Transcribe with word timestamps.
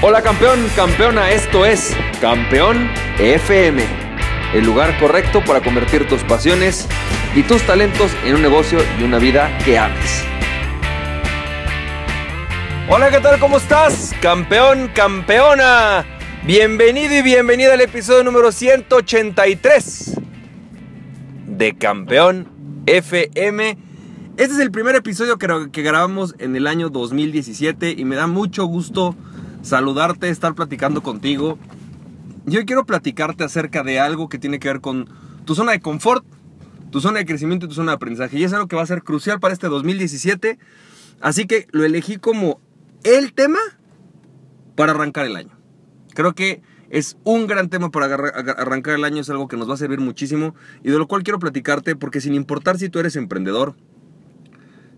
Hola 0.00 0.22
campeón, 0.22 0.60
campeona, 0.76 1.32
esto 1.32 1.66
es 1.66 1.92
Campeón 2.20 2.88
FM, 3.18 3.82
el 4.54 4.64
lugar 4.64 4.96
correcto 5.00 5.42
para 5.44 5.60
convertir 5.60 6.06
tus 6.06 6.22
pasiones 6.22 6.86
y 7.34 7.42
tus 7.42 7.62
talentos 7.62 8.12
en 8.24 8.36
un 8.36 8.42
negocio 8.42 8.78
y 9.00 9.02
una 9.02 9.18
vida 9.18 9.50
que 9.64 9.76
ames. 9.76 10.22
Hola, 12.88 13.10
¿qué 13.10 13.18
tal? 13.18 13.40
¿Cómo 13.40 13.56
estás? 13.56 14.14
Campeón, 14.22 14.88
campeona. 14.94 16.06
Bienvenido 16.44 17.16
y 17.16 17.22
bienvenida 17.22 17.74
al 17.74 17.80
episodio 17.80 18.22
número 18.22 18.52
183 18.52 20.12
de 21.44 21.76
Campeón 21.76 22.46
FM. 22.86 23.76
Este 24.36 24.54
es 24.54 24.60
el 24.60 24.70
primer 24.70 24.94
episodio 24.94 25.38
que, 25.38 25.48
que 25.72 25.82
grabamos 25.82 26.36
en 26.38 26.54
el 26.54 26.68
año 26.68 26.88
2017 26.88 27.96
y 27.98 28.04
me 28.04 28.14
da 28.14 28.28
mucho 28.28 28.64
gusto 28.66 29.16
saludarte, 29.62 30.28
estar 30.28 30.54
platicando 30.54 31.02
contigo. 31.02 31.58
Yo 32.46 32.64
quiero 32.64 32.86
platicarte 32.86 33.44
acerca 33.44 33.82
de 33.82 34.00
algo 34.00 34.28
que 34.28 34.38
tiene 34.38 34.58
que 34.58 34.68
ver 34.68 34.80
con 34.80 35.08
tu 35.44 35.54
zona 35.54 35.72
de 35.72 35.80
confort, 35.80 36.24
tu 36.90 37.00
zona 37.00 37.18
de 37.18 37.26
crecimiento 37.26 37.66
y 37.66 37.68
tu 37.68 37.74
zona 37.74 37.92
de 37.92 37.96
aprendizaje. 37.96 38.38
Y 38.38 38.44
es 38.44 38.52
algo 38.52 38.68
que 38.68 38.76
va 38.76 38.82
a 38.82 38.86
ser 38.86 39.02
crucial 39.02 39.40
para 39.40 39.52
este 39.52 39.68
2017. 39.68 40.58
Así 41.20 41.46
que 41.46 41.66
lo 41.72 41.84
elegí 41.84 42.16
como 42.16 42.60
el 43.04 43.32
tema 43.34 43.58
para 44.76 44.92
arrancar 44.92 45.26
el 45.26 45.36
año. 45.36 45.58
Creo 46.14 46.34
que 46.34 46.62
es 46.90 47.18
un 47.24 47.46
gran 47.46 47.68
tema 47.68 47.90
para 47.90 48.06
arrancar 48.06 48.94
el 48.94 49.04
año, 49.04 49.20
es 49.20 49.30
algo 49.30 49.48
que 49.48 49.56
nos 49.56 49.68
va 49.68 49.74
a 49.74 49.76
servir 49.76 50.00
muchísimo 50.00 50.54
y 50.82 50.90
de 50.90 50.98
lo 50.98 51.06
cual 51.06 51.22
quiero 51.22 51.38
platicarte 51.38 51.96
porque 51.96 52.20
sin 52.20 52.34
importar 52.34 52.78
si 52.78 52.88
tú 52.88 52.98
eres 52.98 53.16
emprendedor, 53.16 53.76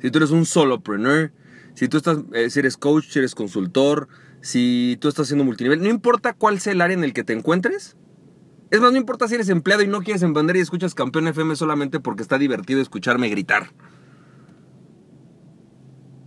si 0.01 0.11
tú 0.11 0.19
eres 0.19 0.31
un 0.31 0.47
solopreneur, 0.47 1.33
si 1.75 1.89
tú 1.89 1.97
estás, 1.97 2.19
eh, 2.33 2.51
si 2.51 2.61
eres 2.61 2.77
coach, 2.77 3.07
si 3.11 3.19
eres 3.19 3.35
consultor, 3.35 4.09
si 4.41 4.97
tú 5.01 5.09
estás 5.09 5.27
haciendo 5.27 5.45
multinivel, 5.45 5.83
no 5.83 5.89
importa 5.89 6.33
cuál 6.33 6.61
sea 6.61 6.73
el 6.73 6.81
área 6.81 6.97
en 6.97 7.05
el 7.05 7.13
que 7.13 7.25
te 7.25 7.33
encuentres. 7.33 7.97
Es 8.71 8.81
más, 8.81 8.93
no 8.93 8.99
importa 8.99 9.27
si 9.27 9.35
eres 9.35 9.49
empleado 9.49 9.83
y 9.83 9.89
no 9.89 10.03
quieres 10.03 10.23
emprender 10.23 10.57
y 10.57 10.61
escuchas 10.61 10.95
Campeón 10.95 11.27
FM 11.29 11.57
solamente 11.57 12.01
porque 12.01 12.23
está 12.23 12.39
divertido 12.39 12.81
escucharme 12.81 13.29
gritar. 13.29 13.73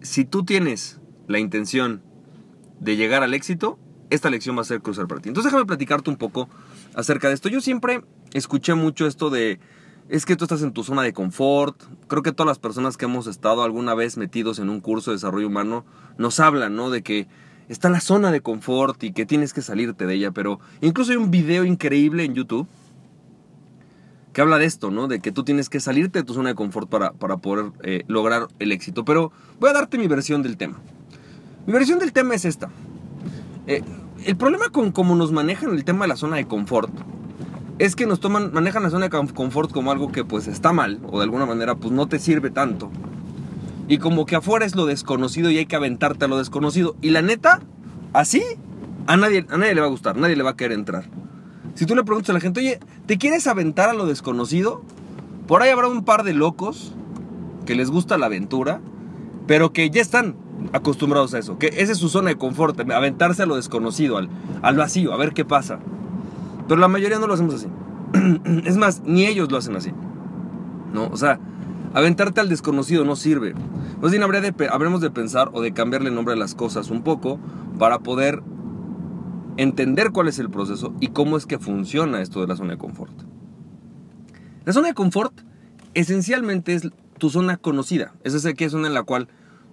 Si 0.02 0.25
tú 0.25 0.44
tienes 0.44 1.00
la 1.28 1.39
intención 1.39 2.03
de 2.81 2.97
llegar 2.97 3.23
al 3.23 3.33
éxito, 3.33 3.80
esta 4.09 4.30
lección 4.30 4.58
va 4.58 4.61
a 4.61 4.66
ser 4.66 4.81
cruzar 4.81 5.08
para 5.08 5.22
ti. 5.22 5.30
Entonces 5.30 5.52
déjame 5.52 5.66
platicarte 5.66 6.09
un 6.09 6.17
poco 6.17 6.50
acerca 6.95 7.30
de 7.30 7.33
esto. 7.33 7.50
Yo 7.50 7.61
siempre 7.61 8.03
escuché 8.33 8.75
mucho 8.75 9.08
esto 9.08 9.30
de, 9.30 9.59
es 10.09 10.25
que 10.25 10.36
tú 10.36 10.44
estás 10.44 10.61
en 10.61 10.73
tu 10.73 10.83
zona 10.83 11.02
de 11.02 11.14
confort. 11.14 11.81
Creo 12.08 12.22
que 12.22 12.33
todas 12.33 12.48
las 12.48 12.59
personas 12.59 12.98
que 12.98 13.05
hemos 13.05 13.25
estado 13.27 13.64
alguna 13.64 13.95
vez 13.95 14.17
metidos 14.17 14.59
en 14.59 14.70
un 14.70 14.81
curso 14.81 15.11
de 15.11 15.16
desarrollo 15.16 15.48
humano 15.48 15.86
nos 16.17 16.39
hablan, 16.42 16.75
¿no? 16.75 16.89
De 16.89 17.02
que 17.02 17.27
está 17.69 17.89
la 17.89 18.02
zona 18.02 18.31
de 18.31 18.42
confort 18.42 19.03
y 19.03 19.14
que 19.14 19.25
tienes 19.25 19.53
que 19.53 19.61
salirte 19.61 20.06
de 20.06 20.16
ella, 20.16 20.31
pero 20.31 20.59
incluso 20.81 21.11
hay 21.11 21.17
un 21.17 21.31
video 21.31 21.66
increíble 21.66 22.23
en 22.23 22.33
YouTube 22.33 22.67
que 24.33 24.42
habla 24.42 24.58
de 24.58 24.66
esto, 24.66 24.89
¿no? 24.89 25.08
De 25.08 25.20
que 25.20 25.31
tú 25.31 25.44
tienes 25.44 25.70
que 25.70 25.80
salirte 25.80 26.20
de 26.20 26.25
tu 26.25 26.33
zona 26.33 26.50
de 26.50 26.55
confort 26.55 26.89
para, 26.89 27.11
para 27.14 27.38
poder 27.38 27.72
eh, 27.83 28.03
lograr 28.08 28.47
el 28.59 28.72
éxito. 28.72 29.05
Pero 29.05 29.31
voy 29.59 29.70
a 29.70 29.73
darte 29.73 29.97
mi 29.97 30.08
versión 30.08 30.42
del 30.42 30.58
tema. 30.58 30.80
Mi 31.67 31.73
versión 31.73 32.00
del 32.00 32.11
tema 32.11 32.33
es 32.33 32.44
esta. 32.44 32.70
Eh, 33.67 33.83
el 34.25 34.36
problema 34.36 34.70
con 34.70 34.92
cómo 34.92 35.16
nos 35.16 35.31
manejan 35.31 35.72
el 35.72 35.86
tema 35.86 36.05
de 36.05 36.09
la 36.09 36.16
zona 36.16 36.38
de 36.38 36.48
confort 36.48 36.92
es 37.80 37.95
que 37.95 38.05
nos 38.05 38.20
toman, 38.20 38.52
manejan 38.53 38.83
la 38.83 38.89
zona 38.89 39.09
de 39.09 39.23
confort 39.33 39.72
como 39.72 39.92
algo 39.92 40.11
que 40.11 40.25
pues 40.25 40.48
está 40.48 40.73
mal 40.73 41.00
o 41.08 41.20
de 41.20 41.23
alguna 41.23 41.45
manera 41.45 41.75
pues 41.75 41.92
no 41.94 42.08
te 42.08 42.20
sirve 42.20 42.50
tanto. 42.50 42.92
Y 43.88 43.98
como 43.98 44.26
que 44.26 44.36
afuera 44.36 44.66
es 44.66 44.76
lo 44.76 44.86
desconocido 44.86 45.52
y 45.52 45.58
hay 45.58 45.66
que 45.66 45.76
aventarte 45.76 46.26
a 46.26 46.28
lo 46.28 46.38
desconocido. 46.38 46.95
Y 47.02 47.09
la 47.09 47.22
neta, 47.22 47.62
así, 48.14 48.42
a 49.08 49.17
nadie, 49.17 49.45
a 49.50 49.58
nadie 49.58 49.76
le 49.76 49.81
va 49.81 49.88
a 49.88 49.89
gustar, 49.89 50.16
nadie 50.16 50.36
le 50.36 50.44
va 50.44 50.52
a 50.52 50.56
querer 50.56 50.78
entrar. 50.78 51.05
Si 51.76 51.86
tú 51.86 51.95
le 51.95 52.04
preguntas 52.04 52.30
a 52.30 52.33
la 52.33 52.39
gente, 52.39 52.60
oye, 52.60 52.80
¿te 53.05 53.17
quieres 53.17 53.48
aventar 53.48 53.89
a 53.89 53.93
lo 53.93 54.05
desconocido? 54.05 54.82
Por 55.48 55.61
ahí 55.61 55.70
habrá 55.70 55.88
un 55.88 56.05
par 56.05 56.23
de 56.23 56.33
locos 56.33 56.93
que 57.66 57.76
les 57.76 57.89
gusta 57.89 58.17
la 58.17 58.27
aventura, 58.27 58.80
pero 59.48 59.73
que 59.73 59.89
ya 59.89 60.02
están 60.02 60.36
acostumbrados 60.72 61.33
a 61.33 61.39
eso. 61.39 61.58
Que 61.58 61.67
esa 61.77 61.92
es 61.92 61.98
su 61.98 62.10
zona 62.10 62.30
de 62.30 62.38
confort, 62.38 62.80
aventarse 62.92 63.43
a 63.43 63.45
lo 63.45 63.55
desconocido, 63.55 64.17
al, 64.17 64.30
al 64.61 64.77
vacío, 64.77 65.14
a 65.14 65.17
ver 65.17 65.33
qué 65.33 65.45
pasa. 65.45 65.80
Pero 66.67 66.80
la 66.80 66.88
mayoría 66.88 67.20
no 67.20 67.27
lo 67.27 67.33
hacemos 67.33 67.55
así. 67.55 67.67
es 68.66 68.77
más, 68.77 69.02
ni 69.04 69.26
ellos 69.26 69.52
lo 69.52 69.58
hacen 69.58 69.76
así. 69.76 69.92
¿No? 70.93 71.08
O 71.08 71.17
sea, 71.17 71.39
Aventarte 71.93 72.42
al 72.42 72.49
desconocido 72.49 73.05
no 73.05 73.15
sirve. 73.15 73.54
Más 74.02 74.11
bien 74.11 74.23
habría 74.23 74.42
habremos 74.71 75.02
de 75.02 75.11
pensar 75.11 75.49
o 75.54 75.61
de 75.61 75.73
cambiarle 75.73 76.09
el 76.09 76.15
nombre 76.15 76.33
a 76.33 76.37
las 76.37 76.55
cosas 76.55 76.89
un 76.89 77.04
poco 77.04 77.39
para 77.77 77.99
poder 77.99 78.42
entender 79.58 80.11
cuál 80.11 80.27
es 80.27 80.39
el 80.39 80.49
proceso 80.49 80.93
y 80.99 81.09
cómo 81.09 81.37
es 81.37 81.45
que 81.45 81.59
funciona 81.59 82.21
esto 82.21 82.42
de 82.42 82.48
la 82.48 82.55
zona 82.55 82.71
de 82.71 82.77
confort. 82.77 83.14
La 84.65 84.73
zona 84.73 84.87
de 84.87 84.93
confort 84.93 85.42
esencialmente 85.93 86.73
es 86.73 86.89
tu 87.20 87.30
zona 87.30 87.58
conocida. 87.58 88.14
Es 88.23 88.33
esa 88.33 88.54
que 88.54 88.65
es 88.65 88.71
zona 88.71 88.87
en 88.87 88.93
la 88.93 89.04
cual 89.04 89.27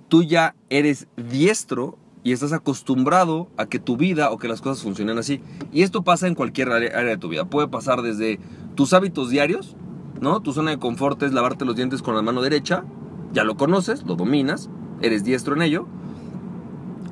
tú 0.09 0.23
ya 0.23 0.55
eres 0.69 1.09
diestro 1.17 1.99
y 2.23 2.33
estás 2.33 2.53
acostumbrado 2.53 3.49
a 3.57 3.67
que 3.67 3.79
tu 3.79 3.97
vida 3.97 4.31
o 4.31 4.39
que 4.39 4.49
las 4.49 4.61
cosas 4.61 4.83
funcionen 4.83 5.19
así. 5.19 5.41
Y 5.73 5.83
esto 5.83 6.03
pasa 6.03 6.27
en 6.27 6.35
cualquier 6.35 6.71
área 6.71 7.03
de 7.03 7.17
tu 7.17 7.29
vida. 7.29 7.47
Puede 7.47 7.69
pasar 7.69 8.03
desde 8.03 8.39
tus 8.75 8.93
hábitos 8.93 9.31
diarios, 9.31 9.77
¿no? 10.21 10.41
Tu 10.41 10.53
zona 10.53 10.71
de 10.71 10.79
confort 10.79 11.23
es 11.23 11.33
lavarte 11.33 11.65
los 11.65 11.77
dientes 11.77 12.03
con 12.03 12.15
la 12.15 12.23
mano 12.23 12.43
derecha, 12.43 12.85
ya 13.33 13.45
lo 13.45 13.57
conoces, 13.57 14.05
lo 14.05 14.17
dominas, 14.17 14.71
eres 15.01 15.25
diestro 15.25 15.55
en 15.55 15.63
ello. 15.63 15.87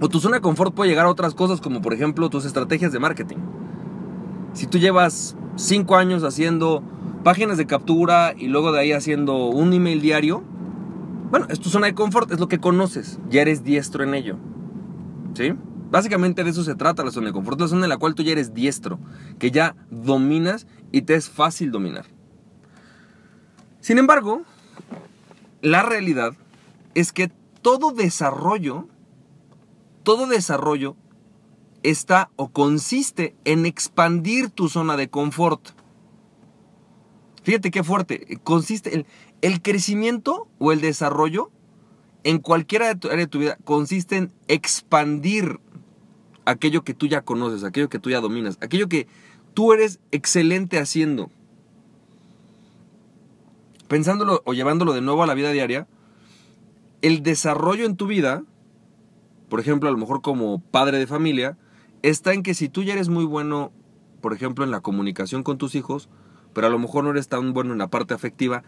O 0.01 0.09
tu 0.09 0.21
zona 0.21 0.37
de 0.37 0.43
confort 0.43 0.75
puede 0.75 0.91
llegar 0.91 1.07
a 1.07 1.11
otras 1.11 1.35
cosas 1.35 1.61
como 1.61 1.83
por 1.83 1.93
ejemplo 1.93 2.31
tus 2.31 2.45
estrategias 2.45 2.93
de 2.93 2.99
marketing. 2.99 3.39
Si 4.53 4.67
tú 4.67 4.79
llevas 4.79 5.37
5 5.57 5.97
años 5.97 6.23
haciendo 6.23 6.83
páginas 7.25 7.59
de 7.59 7.67
captura 7.67 8.35
y 8.37 8.49
luego 8.49 8.73
de 8.73 8.81
ahí 8.81 8.93
haciendo 8.93 9.47
un 9.47 9.73
email 9.73 10.01
diario, 10.01 10.43
bueno, 11.31 11.47
es 11.49 11.61
tu 11.61 11.69
zona 11.69 11.87
de 11.87 11.95
confort, 11.95 12.31
es 12.31 12.41
lo 12.41 12.49
que 12.49 12.59
conoces, 12.59 13.19
ya 13.29 13.43
eres 13.43 13.65
diestro 13.65 14.05
en 14.05 14.15
ello. 14.15 14.37
¿Sí? 15.35 15.53
Básicamente 15.91 16.45
de 16.45 16.51
eso 16.51 16.65
se 16.65 16.75
trata 16.75 17.05
la 17.05 17.11
zona 17.11 17.29
de 17.29 17.33
confort, 17.33 17.61
la 17.61 17.69
zona 17.69 17.85
en 17.85 17.91
la 17.91 17.97
cual 17.97 18.15
tú 18.15 18.23
ya 18.23 18.33
eres 18.33 18.55
diestro, 18.55 18.99
que 19.39 19.51
ya 19.51 19.75
dominas 19.91 20.67
y 20.93 21.03
te 21.03 21.15
es 21.15 21.29
fácil 21.29 21.71
dominar. 21.71 22.07
Sin 23.81 23.99
embargo, 23.99 24.43
la 25.63 25.83
realidad 25.83 26.35
es 26.95 27.13
que 27.13 27.31
todo 27.63 27.93
desarrollo, 27.93 28.87
todo 30.03 30.27
desarrollo 30.27 30.97
está 31.83 32.31
o 32.37 32.49
consiste 32.49 33.35
en 33.45 33.67
expandir 33.67 34.51
tu 34.51 34.69
zona 34.69 34.97
de 34.97 35.09
confort. 35.09 35.71
Fíjate 37.43 37.71
qué 37.71 37.83
fuerte. 37.83 38.39
Consiste 38.43 38.95
el, 38.95 39.07
el 39.41 39.63
crecimiento 39.63 40.49
o 40.59 40.73
el 40.73 40.81
desarrollo 40.81 41.51
en 42.25 42.39
cualquiera 42.39 42.91
área 42.91 43.17
de 43.17 43.27
tu 43.27 43.39
vida 43.39 43.57
consiste 43.65 44.17
en 44.17 44.33
expandir 44.49 45.61
aquello 46.45 46.83
que 46.83 46.95
tú 46.95 47.07
ya 47.07 47.23
conoces, 47.23 47.65
aquello 47.65 47.89
que 47.89 47.99
tú 47.99 48.11
ya 48.11 48.21
dominas, 48.21 48.59
aquello 48.61 48.89
que 48.89 49.07
tú 49.55 49.73
eres 49.73 50.01
excelente 50.11 50.79
haciendo 50.79 51.31
pensándolo 53.89 54.43
o 54.45 54.53
llevándolo 54.53 54.93
de 54.93 55.01
nuevo 55.01 55.23
a 55.23 55.27
la 55.27 55.35
vida 55.35 55.51
diaria, 55.51 55.89
el 57.03 57.23
desarrollo 57.23 57.87
en 57.87 57.97
tu 57.97 58.07
vida, 58.07 58.45
por 59.49 59.61
ejemplo, 59.61 59.89
a 59.89 59.93
lo 59.93 59.99
mejor 59.99 60.21
como 60.21 60.61
padre 60.61 60.99
de 60.99 61.07
familia, 61.07 61.57
está 62.03 62.33
en 62.33 62.43
que 62.43 62.55
si 62.55 62.69
tú 62.69 62.83
ya 62.83 62.93
eres 62.93 63.09
muy 63.09 63.25
bueno, 63.25 63.73
por 64.21 64.33
ejemplo, 64.33 64.65
en 64.65 64.71
la 64.71 64.81
comunicación 64.81 65.43
con 65.43 65.59
tus 65.59 65.75
hijos, 65.75 66.09
pero 66.53 66.67
a 66.67 66.71
lo 66.71 66.79
mejor 66.79 67.05
no 67.05 67.11
eres 67.11 67.29
tan 67.29 67.53
bueno 67.53 67.73
en 67.73 67.79
la 67.79 67.89
parte 67.89 68.15
afectiva, 68.15 68.63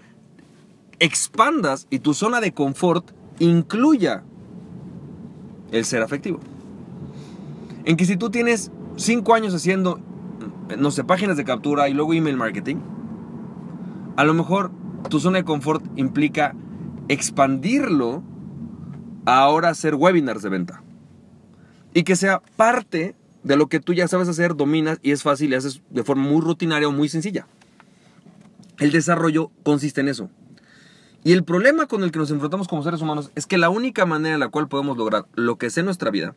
expandas 0.99 1.87
y 1.91 2.01
tu 2.01 2.15
zona 2.15 2.41
de 2.41 2.53
confort 2.53 3.11
incluya 3.39 4.23
el 5.73 5.85
ser 5.85 6.03
afectivo. 6.03 6.41
En 7.85 7.97
que 7.97 8.05
si 8.05 8.17
tú 8.17 8.31
tienes 8.31 8.71
cinco 8.97 9.35
años 9.35 9.55
haciendo, 9.55 10.01
no 10.79 10.91
sé, 10.91 11.05
páginas 11.05 11.37
de 11.37 11.45
captura 11.45 11.89
y 11.89 11.95
luego 11.95 12.13
email 12.15 12.37
marketing, 12.37 12.77
a 14.17 14.25
lo 14.25 14.35
mejor 14.35 14.71
tu 15.09 15.21
zona 15.21 15.39
de 15.39 15.45
confort 15.45 15.85
implica 15.97 16.55
expandirlo 17.09 18.23
a 19.27 19.39
ahora 19.41 19.71
hacer 19.71 19.95
webinars 19.95 20.43
de 20.43 20.49
venta. 20.49 20.83
Y 21.95 22.05
que 22.05 22.17
sea 22.17 22.41
parte 22.57 23.17
de 23.43 23.57
lo 23.57 23.69
que 23.69 23.81
tú 23.81 23.93
ya 23.95 24.07
sabes 24.09 24.29
hacer, 24.29 24.55
dominas 24.55 24.99
y 25.03 25.13
es 25.13 25.23
fácil 25.23 25.53
y 25.53 25.55
haces 25.55 25.83
de 25.91 26.05
forma 26.05 26.25
muy 26.25 26.41
rutinaria 26.41 26.89
o 26.89 26.93
muy 26.93 27.09
sencilla. 27.09 27.47
El 28.79 28.93
desarrollo 28.93 29.51
consiste 29.63 30.01
en 30.01 30.09
eso. 30.09 30.31
Y 31.23 31.33
el 31.33 31.45
problema 31.45 31.87
con 31.87 32.03
el 32.03 32.13
que 32.13 32.19
nos 32.19 32.31
enfrentamos 32.31 32.67
como 32.67 32.83
seres 32.83 33.03
humanos 33.03 33.31
es 33.35 33.47
que 33.47 33.59
la 33.59 33.69
única 33.69 34.07
manera 34.07 34.35
en 34.35 34.41
la 34.41 34.49
cual 34.49 34.69
podemos 34.69 34.97
lograr 34.97 35.27
lo 35.35 35.57
que 35.59 35.69
sea 35.69 35.83
nuestra 35.83 36.11
vida 36.11 36.35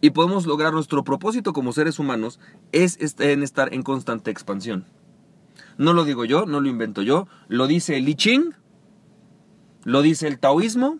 y 0.00 0.10
podemos 0.10 0.46
lograr 0.46 0.72
nuestro 0.72 1.02
propósito 1.02 1.52
como 1.52 1.72
seres 1.72 1.98
humanos 1.98 2.38
es 2.72 2.98
en 3.18 3.42
estar 3.42 3.74
en 3.74 3.82
constante 3.82 4.30
expansión. 4.30 4.86
No 5.78 5.92
lo 5.92 6.04
digo 6.04 6.24
yo, 6.24 6.46
no 6.46 6.60
lo 6.60 6.68
invento 6.68 7.02
yo, 7.02 7.26
lo 7.48 7.66
dice 7.66 7.96
el 7.96 8.08
I 8.08 8.14
Ching, 8.14 8.54
lo 9.84 10.02
dice 10.02 10.28
el 10.28 10.38
taoísmo, 10.38 10.98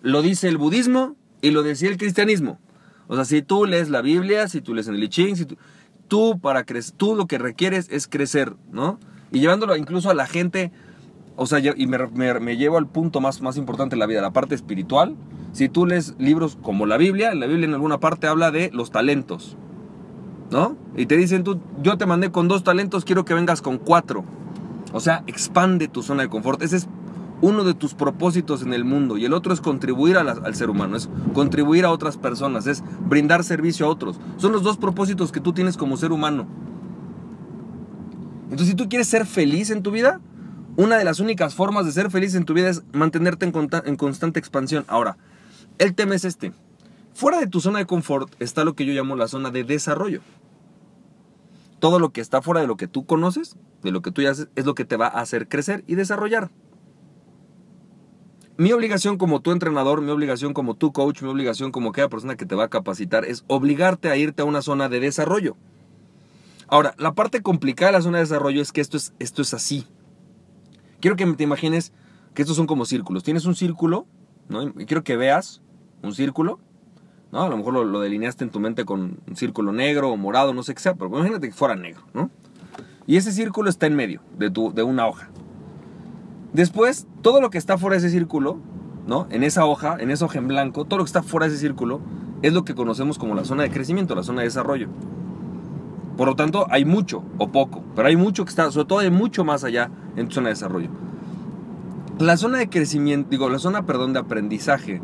lo 0.00 0.22
dice 0.22 0.48
el 0.48 0.58
budismo 0.58 1.16
y 1.40 1.50
lo 1.50 1.62
decía 1.62 1.88
el 1.88 1.96
cristianismo. 1.96 2.60
O 3.08 3.16
sea, 3.16 3.24
si 3.24 3.42
tú 3.42 3.66
lees 3.66 3.90
la 3.90 4.00
Biblia, 4.00 4.48
si 4.48 4.60
tú 4.60 4.74
lees 4.74 4.88
en 4.88 4.94
el 4.94 5.04
I 5.04 5.08
Ching, 5.08 5.36
si 5.36 5.46
tú, 6.08 6.38
para 6.40 6.64
crecer, 6.64 6.94
tú 6.96 7.16
lo 7.16 7.26
que 7.26 7.38
requieres 7.38 7.88
es 7.90 8.06
crecer, 8.06 8.54
¿no? 8.70 8.98
Y 9.32 9.40
llevándolo 9.40 9.76
incluso 9.76 10.10
a 10.10 10.14
la 10.14 10.26
gente, 10.26 10.72
o 11.36 11.46
sea, 11.46 11.58
y 11.58 11.86
me, 11.86 11.98
me, 12.40 12.56
llevo 12.56 12.78
al 12.78 12.86
punto 12.86 13.20
más, 13.20 13.40
más 13.40 13.56
importante 13.56 13.96
de 13.96 14.00
la 14.00 14.06
vida, 14.06 14.20
la 14.20 14.32
parte 14.32 14.54
espiritual. 14.54 15.16
Si 15.52 15.68
tú 15.68 15.86
lees 15.86 16.14
libros 16.18 16.56
como 16.62 16.86
la 16.86 16.96
Biblia, 16.96 17.34
la 17.34 17.46
Biblia 17.46 17.66
en 17.66 17.74
alguna 17.74 17.98
parte 17.98 18.26
habla 18.26 18.50
de 18.50 18.70
los 18.72 18.90
talentos, 18.90 19.56
¿no? 20.52 20.76
Y 20.96 21.06
te 21.06 21.16
dicen, 21.16 21.42
tú, 21.42 21.58
yo 21.82 21.98
te 21.98 22.06
mandé 22.06 22.30
con 22.30 22.46
dos 22.46 22.62
talentos, 22.62 23.04
quiero 23.04 23.24
que 23.24 23.34
vengas 23.34 23.62
con 23.62 23.78
cuatro. 23.78 24.24
O 24.92 25.00
sea, 25.00 25.24
expande 25.26 25.88
tu 25.88 26.02
zona 26.02 26.22
de 26.22 26.28
confort. 26.28 26.62
Ese 26.62 26.76
es 26.76 26.88
uno 27.40 27.64
de 27.64 27.74
tus 27.74 27.94
propósitos 27.94 28.62
en 28.62 28.72
el 28.72 28.84
mundo 28.84 29.18
y 29.18 29.24
el 29.24 29.32
otro 29.32 29.52
es 29.52 29.60
contribuir 29.60 30.16
al 30.16 30.54
ser 30.54 30.70
humano, 30.70 30.96
es 30.96 31.08
contribuir 31.34 31.84
a 31.84 31.90
otras 31.90 32.16
personas, 32.16 32.68
es 32.68 32.84
brindar 33.08 33.42
servicio 33.42 33.86
a 33.86 33.88
otros. 33.88 34.20
Son 34.36 34.52
los 34.52 34.62
dos 34.62 34.76
propósitos 34.76 35.32
que 35.32 35.40
tú 35.40 35.52
tienes 35.52 35.76
como 35.76 35.96
ser 35.96 36.12
humano. 36.12 36.46
Entonces, 38.44 38.68
si 38.68 38.74
tú 38.74 38.88
quieres 38.88 39.08
ser 39.08 39.26
feliz 39.26 39.70
en 39.70 39.82
tu 39.82 39.90
vida, 39.90 40.20
una 40.76 40.98
de 40.98 41.04
las 41.04 41.20
únicas 41.20 41.54
formas 41.54 41.86
de 41.86 41.92
ser 41.92 42.10
feliz 42.10 42.34
en 42.34 42.44
tu 42.44 42.54
vida 42.54 42.68
es 42.68 42.82
mantenerte 42.92 43.46
en, 43.46 43.70
en 43.86 43.96
constante 43.96 44.38
expansión. 44.38 44.84
Ahora, 44.86 45.16
el 45.78 45.94
tema 45.94 46.14
es 46.14 46.24
este. 46.24 46.52
Fuera 47.14 47.40
de 47.40 47.46
tu 47.46 47.60
zona 47.60 47.78
de 47.78 47.86
confort 47.86 48.32
está 48.40 48.64
lo 48.64 48.74
que 48.74 48.86
yo 48.86 48.92
llamo 48.92 49.16
la 49.16 49.28
zona 49.28 49.50
de 49.50 49.64
desarrollo. 49.64 50.20
Todo 51.82 51.98
lo 51.98 52.12
que 52.12 52.20
está 52.20 52.42
fuera 52.42 52.60
de 52.60 52.68
lo 52.68 52.76
que 52.76 52.86
tú 52.86 53.06
conoces, 53.06 53.56
de 53.82 53.90
lo 53.90 54.02
que 54.02 54.12
tú 54.12 54.22
ya 54.22 54.30
haces, 54.30 54.46
es 54.54 54.66
lo 54.66 54.76
que 54.76 54.84
te 54.84 54.96
va 54.96 55.08
a 55.08 55.20
hacer 55.20 55.48
crecer 55.48 55.82
y 55.88 55.96
desarrollar. 55.96 56.52
Mi 58.56 58.70
obligación 58.70 59.18
como 59.18 59.40
tu 59.40 59.50
entrenador, 59.50 60.00
mi 60.00 60.12
obligación 60.12 60.54
como 60.54 60.76
tu 60.76 60.92
coach, 60.92 61.22
mi 61.22 61.28
obligación 61.28 61.72
como 61.72 61.90
aquella 61.90 62.08
persona 62.08 62.36
que 62.36 62.46
te 62.46 62.54
va 62.54 62.66
a 62.66 62.68
capacitar 62.68 63.24
es 63.24 63.42
obligarte 63.48 64.10
a 64.10 64.16
irte 64.16 64.42
a 64.42 64.44
una 64.44 64.62
zona 64.62 64.88
de 64.88 65.00
desarrollo. 65.00 65.56
Ahora, 66.68 66.94
la 66.98 67.16
parte 67.16 67.42
complicada 67.42 67.90
de 67.90 67.98
la 67.98 68.02
zona 68.02 68.18
de 68.18 68.24
desarrollo 68.26 68.62
es 68.62 68.70
que 68.70 68.80
esto 68.80 68.96
es, 68.96 69.12
esto 69.18 69.42
es 69.42 69.52
así. 69.52 69.84
Quiero 71.00 71.16
que 71.16 71.26
te 71.32 71.42
imagines 71.42 71.92
que 72.32 72.42
estos 72.42 72.56
son 72.56 72.68
como 72.68 72.84
círculos. 72.84 73.24
Tienes 73.24 73.44
un 73.44 73.56
círculo, 73.56 74.06
¿no? 74.48 74.68
Y 74.68 74.86
quiero 74.86 75.02
que 75.02 75.16
veas 75.16 75.62
un 76.00 76.14
círculo 76.14 76.60
¿no? 77.32 77.42
A 77.42 77.48
lo 77.48 77.56
mejor 77.56 77.74
lo, 77.74 78.00
delineaste 78.00 78.44
en 78.44 78.50
tu 78.50 78.60
mente 78.60 78.84
con 78.84 79.18
un 79.26 79.36
círculo 79.36 79.72
negro 79.72 80.10
o 80.10 80.16
morado, 80.16 80.54
no 80.54 80.62
sé 80.62 80.74
qué 80.74 80.80
sea, 80.80 80.94
pero 80.94 81.08
imagínate 81.08 81.48
que 81.48 81.54
fuera 81.54 81.74
negro, 81.74 82.02
¿no? 82.14 82.30
Y 83.06 83.16
ese 83.16 83.32
círculo 83.32 83.68
está 83.68 83.86
en 83.86 83.96
medio 83.96 84.20
de, 84.38 84.50
tu, 84.50 84.72
de 84.72 84.82
una 84.82 85.08
hoja. 85.08 85.28
Después, 86.52 87.06
todo 87.22 87.40
lo 87.40 87.50
que 87.50 87.58
está 87.58 87.78
fuera 87.78 87.94
de 87.94 88.06
ese 88.06 88.10
círculo, 88.10 88.58
¿no? 89.06 89.26
En 89.30 89.42
esa 89.42 89.64
hoja, 89.64 89.96
en 89.98 90.10
esa 90.10 90.26
hoja 90.26 90.38
en 90.38 90.46
blanco, 90.46 90.84
todo 90.84 90.98
lo 90.98 91.04
que 91.04 91.08
está 91.08 91.22
fuera 91.22 91.46
de 91.46 91.54
ese 91.54 91.60
círculo 91.60 92.00
es 92.42 92.52
lo 92.52 92.64
que 92.64 92.74
conocemos 92.74 93.18
como 93.18 93.34
la 93.34 93.44
zona 93.44 93.62
de 93.62 93.70
crecimiento, 93.70 94.14
la 94.14 94.22
zona 94.22 94.42
de 94.42 94.48
desarrollo. 94.48 94.88
Por 96.16 96.28
lo 96.28 96.36
tanto, 96.36 96.66
hay 96.70 96.84
mucho 96.84 97.24
o 97.38 97.50
poco, 97.50 97.82
pero 97.96 98.08
hay 98.08 98.16
mucho 98.16 98.44
que 98.44 98.50
está, 98.50 98.70
sobre 98.70 98.86
todo 98.86 98.98
hay 98.98 99.10
mucho 99.10 99.44
más 99.44 99.64
allá 99.64 99.90
en 100.14 100.28
tu 100.28 100.34
zona 100.34 100.48
de 100.48 100.54
desarrollo. 100.54 100.90
La 102.18 102.36
zona 102.36 102.58
de 102.58 102.68
crecimiento, 102.68 103.30
digo, 103.30 103.48
la 103.48 103.58
zona, 103.58 103.86
perdón, 103.86 104.12
de 104.12 104.18
aprendizaje 104.20 105.00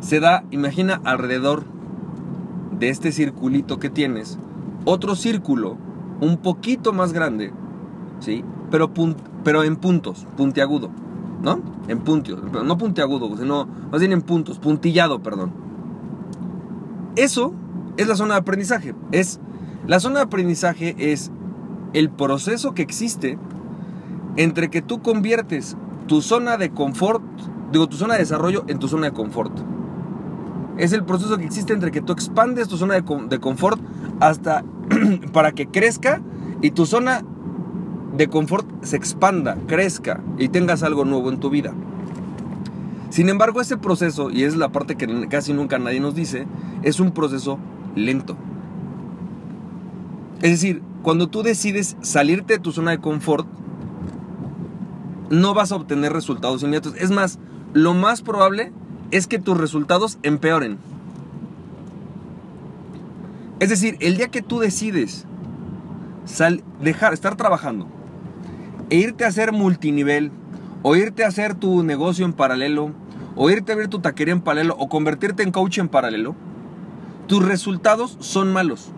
se 0.00 0.20
da, 0.20 0.44
imagina 0.50 1.00
alrededor 1.04 1.64
de 2.78 2.88
este 2.88 3.12
circulito 3.12 3.78
que 3.78 3.90
tienes, 3.90 4.38
otro 4.84 5.16
círculo 5.16 5.76
un 6.20 6.38
poquito 6.38 6.92
más 6.92 7.12
grande, 7.12 7.52
¿sí? 8.20 8.44
Pero, 8.70 8.90
pero 9.44 9.64
en 9.64 9.76
puntos, 9.76 10.26
puntiagudo, 10.36 10.90
¿no? 11.42 11.60
En 11.88 12.00
puntios, 12.00 12.40
no 12.52 12.78
puntiagudo, 12.78 13.36
sino 13.36 13.66
más 13.90 14.00
bien 14.00 14.12
en 14.12 14.22
puntos, 14.22 14.58
puntillado, 14.58 15.20
perdón. 15.20 15.52
Eso 17.16 17.52
es 17.96 18.06
la 18.06 18.14
zona 18.14 18.34
de 18.34 18.40
aprendizaje. 18.40 18.94
Es, 19.10 19.40
la 19.86 19.98
zona 19.98 20.20
de 20.20 20.26
aprendizaje 20.26 20.94
es 20.98 21.32
el 21.92 22.10
proceso 22.10 22.74
que 22.74 22.82
existe 22.82 23.38
entre 24.36 24.70
que 24.70 24.82
tú 24.82 25.02
conviertes 25.02 25.76
tu 26.06 26.22
zona 26.22 26.56
de 26.56 26.70
confort, 26.70 27.22
digo, 27.72 27.88
tu 27.88 27.96
zona 27.96 28.14
de 28.14 28.20
desarrollo 28.20 28.64
en 28.68 28.78
tu 28.78 28.86
zona 28.86 29.06
de 29.06 29.12
confort 29.12 29.52
es 30.78 30.92
el 30.92 31.04
proceso 31.04 31.36
que 31.36 31.44
existe 31.44 31.72
entre 31.72 31.90
que 31.90 32.00
tú 32.00 32.12
expandes 32.12 32.68
tu 32.68 32.76
zona 32.76 32.94
de, 32.94 33.40
confort 33.40 33.80
hasta 34.20 34.64
para 35.32 35.52
que 35.52 35.66
crezca 35.66 36.22
y 36.62 36.70
tu 36.70 36.86
zona 36.86 37.24
de 38.16 38.28
confort 38.28 38.66
se 38.82 38.96
expanda, 38.96 39.56
crezca 39.66 40.22
y 40.38 40.48
tengas 40.48 40.82
algo 40.82 41.04
nuevo 41.04 41.30
en 41.30 41.40
tu 41.40 41.50
vida. 41.50 41.74
Sin 43.10 43.28
embargo, 43.28 43.60
ese 43.60 43.76
proceso, 43.76 44.30
y 44.30 44.44
es 44.44 44.56
la 44.56 44.70
parte 44.70 44.96
que 44.96 45.28
casi 45.28 45.52
nunca 45.52 45.78
nadie 45.78 46.00
nos 46.00 46.14
dice, 46.14 46.46
es 46.82 47.00
un 47.00 47.10
proceso 47.10 47.58
lento. 47.96 48.36
Es 50.42 50.50
decir, 50.50 50.82
cuando 51.02 51.28
tú 51.28 51.42
decides 51.42 51.96
salirte 52.02 52.54
de 52.54 52.58
tu 52.60 52.70
zona 52.70 52.92
de 52.92 53.00
confort, 53.00 53.46
no 55.30 55.54
vas 55.54 55.72
a 55.72 55.76
obtener 55.76 56.12
resultados 56.12 56.62
inmediatos. 56.62 56.94
Es 56.96 57.10
más, 57.10 57.38
lo 57.72 57.94
más 57.94 58.22
probable 58.22 58.72
es 59.10 59.26
que 59.26 59.38
tus 59.38 59.56
resultados 59.56 60.18
empeoren. 60.22 60.78
Es 63.60 63.70
decir, 63.70 63.96
el 64.00 64.16
día 64.16 64.28
que 64.28 64.42
tú 64.42 64.60
decides 64.60 65.26
dejar, 66.80 67.14
estar 67.14 67.36
trabajando 67.36 67.86
e 68.90 68.96
irte 68.96 69.24
a 69.24 69.28
hacer 69.28 69.52
multinivel, 69.52 70.30
o 70.82 70.94
irte 70.94 71.24
a 71.24 71.28
hacer 71.28 71.54
tu 71.54 71.82
negocio 71.82 72.24
en 72.24 72.32
paralelo, 72.32 72.92
o 73.34 73.50
irte 73.50 73.72
a 73.72 73.76
ver 73.76 73.88
tu 73.88 73.98
taquería 73.98 74.32
en 74.32 74.40
paralelo, 74.40 74.76
o 74.78 74.88
convertirte 74.88 75.42
en 75.42 75.50
coach 75.50 75.78
en 75.78 75.88
paralelo, 75.88 76.34
tus 77.26 77.44
resultados 77.44 78.16
son 78.20 78.52
malos. 78.52 78.92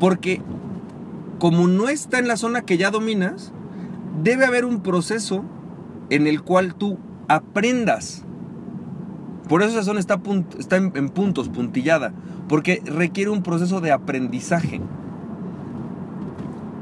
Porque 0.00 0.40
como 1.38 1.68
no 1.68 1.88
está 1.88 2.18
en 2.18 2.28
la 2.28 2.36
zona 2.36 2.62
que 2.62 2.78
ya 2.78 2.90
dominas, 2.90 3.52
debe 4.22 4.46
haber 4.46 4.64
un 4.64 4.80
proceso 4.80 5.44
en 6.10 6.26
el 6.26 6.42
cual 6.42 6.74
tú 6.74 6.98
aprendas. 7.28 8.24
Por 9.48 9.62
eso 9.62 9.72
esa 9.72 9.82
zona 9.82 10.00
está, 10.00 10.20
está 10.58 10.76
en, 10.76 11.08
puntos, 11.10 11.48
puntillada, 11.48 12.12
porque 12.48 12.82
requiere 12.84 13.30
un 13.30 13.42
proceso 13.42 13.80
de 13.80 13.92
aprendizaje. 13.92 14.80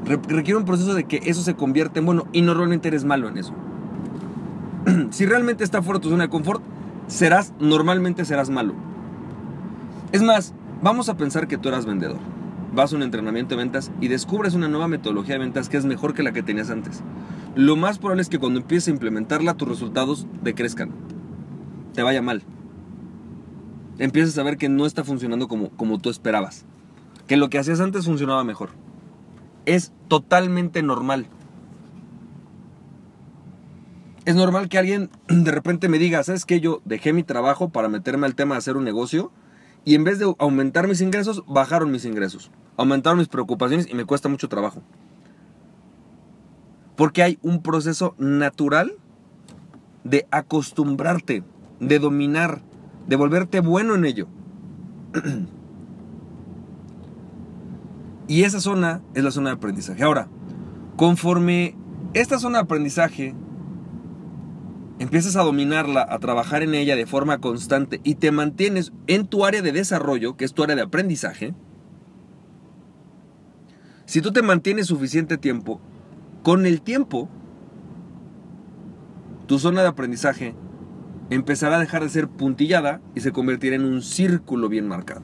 requiere 0.05 0.57
un 0.57 0.65
proceso 0.65 0.93
de 0.93 1.03
que 1.05 1.21
eso 1.25 1.41
se 1.43 1.55
convierte 1.55 1.99
en 1.99 2.05
bueno 2.05 2.25
y 2.33 2.41
normalmente 2.41 2.87
eres 2.87 3.05
malo 3.05 3.29
en 3.29 3.37
eso. 3.37 3.53
si 5.11 5.25
realmente 5.25 5.63
está 5.63 5.81
fuera 5.81 5.99
de 5.99 6.03
tu 6.03 6.09
zona 6.09 6.23
de 6.23 6.29
confort, 6.29 6.61
serás, 7.07 7.53
normalmente 7.59 8.25
serás 8.25 8.49
malo. 8.49 8.73
Es 10.11 10.23
más, 10.23 10.53
vamos 10.81 11.09
a 11.09 11.15
pensar 11.15 11.47
que 11.47 11.57
tú 11.57 11.69
eras 11.69 11.85
vendedor. 11.85 12.17
Vas 12.73 12.91
a 12.91 12.95
un 12.97 13.03
entrenamiento 13.03 13.55
de 13.55 13.63
ventas 13.63 13.91
y 14.01 14.09
descubres 14.09 14.53
una 14.53 14.67
nueva 14.67 14.87
metodología 14.89 15.35
de 15.35 15.39
ventas 15.39 15.69
que 15.69 15.77
es 15.77 15.85
mejor 15.85 16.13
que 16.13 16.23
la 16.23 16.33
que 16.33 16.43
tenías 16.43 16.69
antes 16.69 17.01
lo 17.57 17.75
más 17.75 17.97
probable 17.97 18.21
es 18.21 18.29
que 18.29 18.37
cuando 18.37 18.59
empieces 18.59 18.87
a 18.87 18.91
implementarla 18.91 19.55
tus 19.55 19.67
resultados 19.67 20.27
decrezcan, 20.43 20.91
te 21.95 22.03
vaya 22.03 22.21
mal. 22.21 22.43
Empieces 23.97 24.37
a 24.37 24.43
ver 24.43 24.57
que 24.57 24.69
no 24.69 24.85
está 24.85 25.03
funcionando 25.03 25.47
como, 25.47 25.71
como 25.71 25.97
tú 25.97 26.11
esperabas, 26.11 26.65
que 27.25 27.35
lo 27.35 27.49
que 27.49 27.57
hacías 27.57 27.79
antes 27.79 28.05
funcionaba 28.05 28.43
mejor. 28.43 28.69
Es 29.65 29.91
totalmente 30.07 30.83
normal. 30.83 31.25
Es 34.25 34.35
normal 34.35 34.69
que 34.69 34.77
alguien 34.77 35.09
de 35.27 35.51
repente 35.51 35.89
me 35.89 35.97
diga, 35.97 36.23
¿sabes 36.23 36.45
qué? 36.45 36.59
Yo 36.59 36.81
dejé 36.85 37.11
mi 37.11 37.23
trabajo 37.23 37.69
para 37.69 37.89
meterme 37.89 38.27
al 38.27 38.35
tema 38.35 38.53
de 38.53 38.59
hacer 38.59 38.77
un 38.77 38.83
negocio 38.83 39.31
y 39.83 39.95
en 39.95 40.03
vez 40.03 40.19
de 40.19 40.31
aumentar 40.37 40.87
mis 40.87 41.01
ingresos, 41.01 41.43
bajaron 41.47 41.89
mis 41.89 42.05
ingresos. 42.05 42.51
Aumentaron 42.77 43.17
mis 43.17 43.29
preocupaciones 43.29 43.87
y 43.89 43.95
me 43.95 44.05
cuesta 44.05 44.29
mucho 44.29 44.47
trabajo. 44.47 44.83
Porque 46.97 47.23
hay 47.23 47.39
un 47.41 47.61
proceso 47.61 48.13
natural 48.17 48.97
de 50.03 50.27
acostumbrarte, 50.31 51.43
de 51.79 51.99
dominar, 51.99 52.61
de 53.07 53.15
volverte 53.15 53.61
bueno 53.61 53.95
en 53.95 54.03
ello. 54.03 54.27
y 58.27 58.43
esa 58.43 58.59
zona 58.59 59.01
es 59.13 59.23
la 59.23 59.31
zona 59.31 59.51
de 59.51 59.55
aprendizaje. 59.55 60.03
Ahora, 60.03 60.27
conforme 60.97 61.75
esta 62.13 62.39
zona 62.39 62.57
de 62.57 62.63
aprendizaje 62.63 63.35
empiezas 64.99 65.35
a 65.35 65.43
dominarla, 65.43 66.05
a 66.09 66.19
trabajar 66.19 66.63
en 66.63 66.73
ella 66.73 66.95
de 66.95 67.05
forma 67.05 67.39
constante 67.39 68.01
y 68.03 68.15
te 68.15 68.31
mantienes 68.31 68.91
en 69.05 69.27
tu 69.27 69.45
área 69.45 69.61
de 69.61 69.71
desarrollo, 69.71 70.35
que 70.35 70.45
es 70.45 70.53
tu 70.53 70.63
área 70.63 70.75
de 70.75 70.81
aprendizaje, 70.81 71.53
si 74.05 74.21
tú 74.21 74.31
te 74.31 74.41
mantienes 74.41 74.87
suficiente 74.87 75.37
tiempo, 75.37 75.81
con 76.47 76.65
el 76.65 76.81
tiempo, 76.81 77.27
tu 79.47 79.59
zona 79.59 79.81
de 79.81 79.89
aprendizaje 79.89 80.55
empezará 81.29 81.75
a 81.75 81.79
dejar 81.81 82.03
de 82.03 82.09
ser 82.09 82.29
puntillada 82.29 83.01
y 83.15 83.19
se 83.19 83.33
convertirá 83.33 83.75
en 83.75 83.83
un 83.83 84.01
círculo 84.01 84.69
bien 84.69 84.87
marcado. 84.87 85.23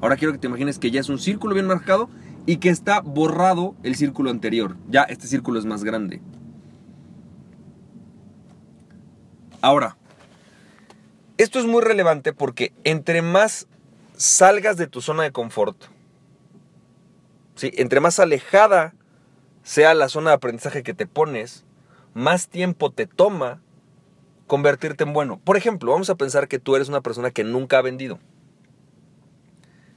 Ahora 0.00 0.16
quiero 0.16 0.32
que 0.32 0.38
te 0.38 0.46
imagines 0.46 0.78
que 0.78 0.90
ya 0.90 1.00
es 1.00 1.10
un 1.10 1.18
círculo 1.18 1.52
bien 1.52 1.66
marcado 1.66 2.08
y 2.46 2.56
que 2.56 2.70
está 2.70 3.02
borrado 3.02 3.74
el 3.82 3.94
círculo 3.94 4.30
anterior. 4.30 4.78
Ya 4.88 5.02
este 5.02 5.26
círculo 5.26 5.58
es 5.58 5.66
más 5.66 5.84
grande. 5.84 6.22
Ahora, 9.60 9.98
esto 11.36 11.58
es 11.58 11.66
muy 11.66 11.82
relevante 11.82 12.32
porque 12.32 12.72
entre 12.84 13.20
más 13.20 13.68
salgas 14.16 14.78
de 14.78 14.86
tu 14.86 15.02
zona 15.02 15.24
de 15.24 15.30
confort, 15.30 15.76
¿sí? 17.54 17.70
entre 17.74 18.00
más 18.00 18.18
alejada 18.18 18.94
sea 19.64 19.94
la 19.94 20.08
zona 20.08 20.30
de 20.30 20.36
aprendizaje 20.36 20.82
que 20.82 20.94
te 20.94 21.06
pones, 21.06 21.64
más 22.12 22.48
tiempo 22.48 22.92
te 22.92 23.06
toma 23.06 23.60
convertirte 24.46 25.04
en 25.04 25.12
bueno. 25.14 25.40
Por 25.42 25.56
ejemplo, 25.56 25.90
vamos 25.90 26.10
a 26.10 26.14
pensar 26.14 26.46
que 26.46 26.60
tú 26.60 26.76
eres 26.76 26.88
una 26.88 27.00
persona 27.00 27.30
que 27.30 27.42
nunca 27.42 27.78
ha 27.78 27.82
vendido. 27.82 28.20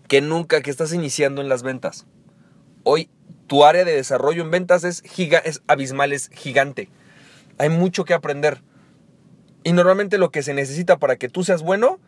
Que 0.07 0.21
nunca, 0.21 0.61
que 0.61 0.71
estás 0.71 0.93
iniciando 0.93 1.41
en 1.41 1.49
las 1.49 1.63
ventas. 1.63 2.07
Hoy 2.83 3.09
tu 3.47 3.65
área 3.65 3.83
de 3.83 3.93
desarrollo 3.93 4.41
en 4.41 4.51
ventas 4.51 4.85
es, 4.85 5.01
giga, 5.01 5.39
es 5.39 5.61
abismal, 5.67 6.13
es 6.13 6.29
gigante. 6.29 6.89
Hay 7.57 7.69
mucho 7.69 8.05
que 8.05 8.13
aprender. 8.13 8.63
Y 9.65 9.73
normalmente 9.73 10.17
lo 10.17 10.31
que 10.31 10.43
se 10.43 10.53
necesita 10.53 10.97
para 10.97 11.17
que 11.17 11.27
tú 11.27 11.43
seas 11.43 11.61
bueno 11.61 11.99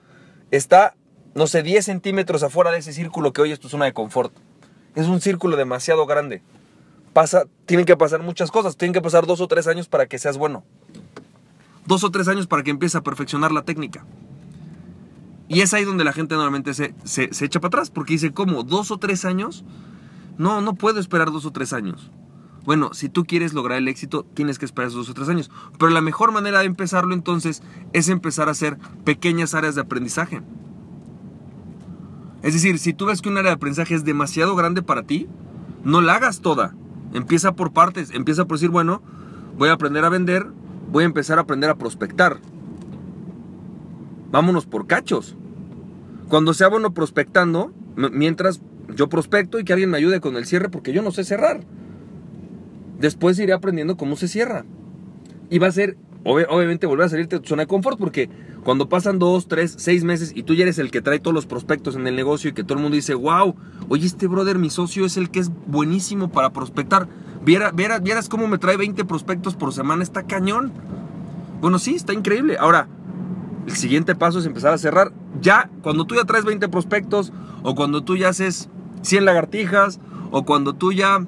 está, 0.50 0.96
no 1.36 1.46
sé, 1.46 1.62
10 1.62 1.84
centímetros 1.84 2.42
afuera 2.42 2.72
de 2.72 2.78
ese 2.78 2.94
círculo 2.94 3.34
que 3.34 3.42
hoy 3.42 3.52
es 3.52 3.60
tu 3.60 3.68
zona 3.68 3.84
de 3.84 3.94
confort. 3.94 4.34
Es 4.96 5.08
un 5.08 5.20
círculo 5.20 5.58
demasiado 5.58 6.06
grande. 6.06 6.42
Pasa, 7.14 7.46
tienen 7.66 7.86
que 7.86 7.98
pasar 7.98 8.22
muchas 8.22 8.52
cosas. 8.52 8.78
Tienen 8.78 8.94
que 8.94 9.02
pasar 9.02 9.26
dos 9.26 9.42
o 9.42 9.48
tres 9.48 9.68
años 9.68 9.88
para 9.88 10.08
que 10.08 10.20
seas 10.20 10.38
bueno. 10.38 10.64
Dos 11.86 12.04
o 12.04 12.12
tres 12.12 12.28
años 12.28 12.48
para 12.48 12.64
que 12.64 12.72
empieces 12.72 12.96
a 12.96 13.04
perfeccionar 13.04 13.52
la 13.52 13.64
técnica. 13.64 14.06
Y 15.48 15.62
es 15.62 15.74
ahí 15.74 15.84
donde 15.84 16.04
la 16.04 16.14
gente 16.14 16.36
normalmente 16.36 16.74
se, 16.76 16.94
se, 17.04 17.34
se 17.34 17.46
echa 17.46 17.60
para 17.60 17.70
atrás, 17.70 17.90
porque 17.90 18.14
dice, 18.14 18.32
¿cómo? 18.32 18.64
¿Dos 18.64 18.92
o 18.92 18.98
tres 18.98 19.26
años? 19.26 19.66
No, 20.38 20.62
no 20.62 20.76
puedo 20.76 21.00
esperar 21.00 21.32
dos 21.32 21.46
o 21.46 21.52
tres 21.52 21.74
años. 21.74 22.12
Bueno, 22.66 22.94
si 22.94 23.10
tú 23.10 23.26
quieres 23.26 23.54
lograr 23.54 23.80
el 23.80 23.88
éxito, 23.88 24.24
tienes 24.36 24.60
que 24.60 24.66
esperar 24.66 24.90
esos 24.90 25.08
dos 25.08 25.10
o 25.10 25.14
tres 25.16 25.28
años. 25.28 25.50
Pero 25.80 25.92
la 25.92 26.02
mejor 26.02 26.32
manera 26.32 26.60
de 26.60 26.66
empezarlo 26.66 27.16
entonces 27.16 27.64
es 27.94 28.10
empezar 28.10 28.48
a 28.48 28.52
hacer 28.52 28.78
pequeñas 29.04 29.56
áreas 29.56 29.74
de 29.74 29.82
aprendizaje. 29.82 30.44
Es 32.44 32.54
decir, 32.54 32.78
si 32.78 32.94
tú 32.94 33.08
ves 33.08 33.22
que 33.22 33.30
un 33.30 33.38
área 33.38 33.50
de 33.52 33.56
aprendizaje 33.56 33.96
es 33.96 34.06
demasiado 34.06 34.56
grande 34.56 34.84
para 34.84 35.04
ti, 35.04 35.28
no 35.84 36.02
la 36.02 36.14
hagas 36.14 36.42
toda. 36.42 36.76
Empieza 37.14 37.54
por 37.54 37.72
partes. 37.72 38.12
Empieza 38.12 38.46
por 38.46 38.58
decir, 38.58 38.70
bueno, 38.70 39.02
voy 39.58 39.70
a 39.70 39.74
aprender 39.74 40.06
a 40.06 40.10
vender, 40.10 40.46
voy 40.92 41.04
a 41.04 41.08
empezar 41.08 41.38
a 41.38 41.42
aprender 41.42 41.70
a 41.70 41.76
prospectar. 41.76 42.40
Vámonos 44.32 44.66
por 44.66 44.88
cachos. 44.88 45.36
Cuando 46.30 46.54
sea 46.54 46.68
bueno 46.68 46.94
prospectando, 46.94 47.74
mientras 47.96 48.62
yo 48.96 49.10
prospecto 49.10 49.60
y 49.60 49.64
que 49.64 49.74
alguien 49.74 49.90
me 49.90 49.98
ayude 49.98 50.22
con 50.22 50.36
el 50.36 50.46
cierre 50.46 50.70
porque 50.70 50.94
yo 50.94 51.02
no 51.02 51.12
sé 51.12 51.24
cerrar. 51.24 51.62
Después 53.00 53.40
iré 53.40 53.54
aprendiendo 53.54 53.98
cómo 53.98 54.16
se 54.16 54.28
cierra. 54.28 54.66
Y 55.50 55.58
va 55.58 55.68
a 55.68 55.72
ser, 55.72 55.98
obviamente, 56.24 56.86
volver 56.86 57.08
a 57.08 57.10
salirte 57.10 57.38
de 57.38 57.42
tu 57.42 57.50
zona 57.50 57.64
de 57.64 57.68
confort 57.68 57.98
porque 57.98 58.30
cuando 58.64 58.90
pasan 58.90 59.20
dos, 59.20 59.48
tres, 59.48 59.76
seis 59.78 60.04
meses 60.04 60.32
y 60.36 60.44
tú 60.44 60.54
ya 60.54 60.64
eres 60.64 60.80
el 60.80 60.92
que 60.92 61.02
trae 61.02 61.20
todos 61.20 61.34
los 61.34 61.46
prospectos 61.46 61.96
en 61.96 62.08
el 62.08 62.16
negocio 62.16 62.50
y 62.50 62.54
que 62.54 62.64
todo 62.64 62.76
el 62.76 62.82
mundo 62.82 62.96
dice, 62.96 63.14
wow, 63.14 63.56
oye, 63.88 64.06
este 64.06 64.28
brother, 64.28 64.58
mi 64.58 64.70
socio 64.70 65.06
es 65.06 65.18
el 65.18 65.30
que 65.30 65.40
es 65.40 65.52
buenísimo 65.68 66.30
para 66.30 66.52
prospectar. 66.52 67.08
Viera, 67.46 67.72
vieras 67.72 68.30
cómo 68.30 68.48
me 68.48 68.58
trae 68.58 68.78
20 68.78 69.06
prospectos 69.06 69.56
por 69.56 69.74
semana, 69.74 70.04
está 70.04 70.24
cañón. 70.24 70.72
Bueno, 71.62 71.80
sí, 71.80 71.96
está 71.96 72.14
increíble. 72.14 72.58
Ahora, 72.60 72.88
el 73.66 73.76
siguiente 73.76 74.16
paso 74.16 74.40
es 74.40 74.46
empezar 74.46 74.74
a 74.74 74.78
cerrar. 74.78 75.14
Ya, 75.42 75.70
cuando 75.82 76.06
tú 76.06 76.16
ya 76.16 76.26
traes 76.26 76.46
20 76.46 76.68
prospectos, 76.70 77.32
o 77.64 77.76
cuando 77.76 78.04
tú 78.04 78.18
ya 78.18 78.30
haces 78.30 78.70
100 79.02 79.26
lagartijas, 79.26 80.00
o 80.32 80.44
cuando 80.44 80.74
tú 80.74 80.92
ya 80.92 81.26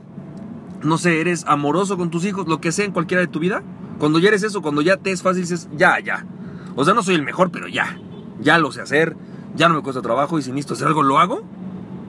no 0.84 0.98
sé, 0.98 1.22
eres 1.22 1.46
amoroso 1.48 1.98
con 1.98 2.10
tus 2.10 2.26
hijos, 2.26 2.48
lo 2.48 2.62
que 2.62 2.72
sea 2.72 2.86
en 2.86 2.92
cualquiera 2.92 3.22
de 3.22 3.28
tu 3.28 3.40
vida, 3.40 3.64
cuando 4.00 4.20
ya 4.20 4.30
eres 4.30 4.44
eso, 4.44 4.62
cuando 4.62 4.82
ya 4.82 4.98
te 4.98 5.12
es 5.12 5.22
fácil, 5.22 5.42
dices, 5.42 5.70
ya, 5.76 6.00
ya. 6.00 6.26
O 6.76 6.86
sea, 6.86 6.94
no 6.94 7.04
soy 7.04 7.16
el 7.16 7.24
mejor, 7.24 7.52
pero 7.52 7.68
ya. 7.68 7.98
Ya 8.40 8.58
lo 8.58 8.72
sé 8.72 8.82
hacer, 8.82 9.16
ya 9.56 9.70
no 9.70 9.76
me 9.76 9.82
cuesta 9.82 10.02
trabajo 10.02 10.40
y 10.40 10.42
si 10.42 10.52
necesito 10.52 10.74
hacer 10.74 10.88
algo, 10.88 11.04
lo 11.04 11.20
hago. 11.20 11.44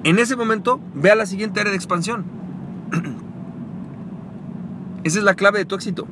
En 0.05 0.19
ese 0.19 0.37
momento, 0.37 0.81
ve 0.95 1.11
a 1.11 1.15
la 1.15 1.27
siguiente 1.27 1.61
área 1.61 1.71
de 1.71 1.77
expansión. 1.77 2.25
Esa 5.05 5.19
es 5.19 5.25
la 5.25 5.35
clave 5.35 5.59
de 5.59 5.65
tu 5.65 5.75
éxito. 5.75 6.07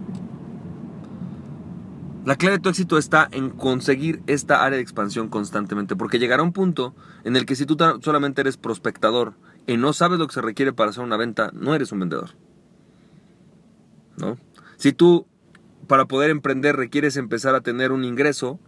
La 2.25 2.37
clave 2.37 2.57
de 2.57 2.63
tu 2.63 2.69
éxito 2.69 2.99
está 2.99 3.29
en 3.33 3.51
conseguir 3.51 4.23
esta 4.27 4.63
área 4.63 4.77
de 4.77 4.83
expansión 4.83 5.29
constantemente, 5.29 5.97
porque 5.97 6.19
llegará 6.19 6.43
un 6.43 6.53
punto 6.53 6.95
en 7.25 7.35
el 7.35 7.47
que 7.47 7.57
si 7.57 7.67
tú 7.67 7.77
solamente 8.03 8.43
eres 8.43 8.57
prospectador 8.57 9.35
y 9.67 9.77
no 9.77 9.93
sabes 9.93 10.19
lo 10.19 10.27
que 10.27 10.35
se 10.35 10.43
requiere 10.43 10.73
para 10.73 10.91
hacer 10.91 11.03
una 11.03 11.17
venta, 11.17 11.51
no 11.55 11.75
eres 11.75 11.93
un 11.93 12.01
vendedor. 12.01 12.31
¿no? 14.19 14.37
Si 14.77 14.93
tú 14.93 15.27
para 15.91 16.05
poder 16.05 16.31
emprender 16.31 16.77
requieres 16.77 17.17
empezar 17.17 17.57
a 17.57 17.63
tener 17.63 17.91
un 17.91 18.05
ingreso, 18.05 18.61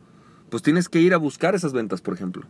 pues 0.50 0.60
tienes 0.60 0.88
que 0.88 1.00
ir 1.00 1.14
a 1.14 1.18
buscar 1.18 1.54
esas 1.54 1.72
ventas, 1.72 2.00
por 2.00 2.14
ejemplo. 2.14 2.48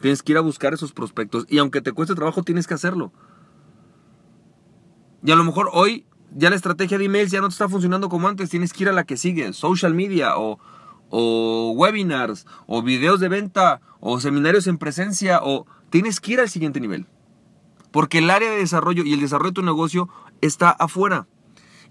Tienes 0.00 0.24
que 0.24 0.32
ir 0.32 0.38
a 0.38 0.40
buscar 0.40 0.74
esos 0.74 0.92
prospectos 0.92 1.46
y 1.48 1.58
aunque 1.58 1.80
te 1.80 1.92
cueste 1.92 2.16
trabajo, 2.16 2.42
tienes 2.42 2.66
que 2.66 2.74
hacerlo. 2.74 3.12
Y 5.22 5.30
a 5.30 5.36
lo 5.36 5.44
mejor 5.44 5.70
hoy 5.72 6.06
ya 6.34 6.50
la 6.50 6.56
estrategia 6.56 6.98
de 6.98 7.04
emails 7.04 7.30
ya 7.30 7.40
no 7.40 7.46
te 7.46 7.52
está 7.52 7.68
funcionando 7.68 8.08
como 8.08 8.26
antes, 8.26 8.50
tienes 8.50 8.72
que 8.72 8.82
ir 8.82 8.88
a 8.88 8.92
la 8.92 9.04
que 9.04 9.16
sigue, 9.16 9.52
social 9.52 9.94
media 9.94 10.32
o, 10.38 10.58
webinars 11.76 12.46
o 12.66 12.82
videos 12.82 13.20
de 13.20 13.28
venta 13.28 13.80
o 14.00 14.18
seminarios 14.18 14.66
en 14.66 14.76
presencia 14.76 15.38
o 15.40 15.68
tienes 15.90 16.18
que 16.18 16.32
ir 16.32 16.40
al 16.40 16.48
siguiente 16.48 16.80
nivel. 16.80 17.06
Porque 17.92 18.18
el 18.18 18.28
área 18.28 18.50
de 18.50 18.56
desarrollo 18.56 19.04
y 19.04 19.12
el 19.12 19.20
desarrollo 19.20 19.50
de 19.50 19.54
tu 19.54 19.62
negocio 19.62 20.08
está 20.40 20.70
afuera. 20.70 21.28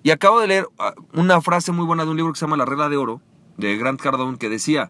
Y 0.04 0.12
acabo 0.12 0.42
de 0.42 0.48
leer 0.48 0.68
ah, 0.78 0.94
una 1.14 1.42
frase 1.42 1.72
muy 1.72 1.86
buena 1.86 2.04
de 2.04 2.12
un 2.12 2.18
libro 2.18 2.34
que 2.34 2.40
se 2.40 2.46
llama 2.46 2.58
La 2.58 2.66
Regla 2.66 2.90
de 2.90 2.98
Oro, 2.98 3.22
de 3.58 3.78
Grant 3.78 4.02
Cardone, 4.02 4.38
que 4.38 4.50
decía, 4.50 4.90